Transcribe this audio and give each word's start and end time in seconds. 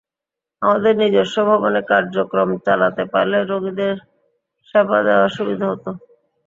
আমাদের 0.61 0.93
নিজস্ব 1.01 1.35
ভবনে 1.49 1.81
কার্যক্রম 1.91 2.49
চালাতে 2.65 3.03
পারলে 3.13 3.37
রোগীদের 3.43 3.95
সেবা 4.67 4.97
দেওয়ার 5.07 5.31
সুবিধা 5.37 5.65
হতো। 5.71 5.91